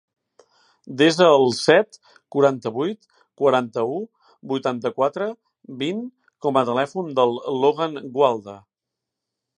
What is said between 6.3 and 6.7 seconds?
com a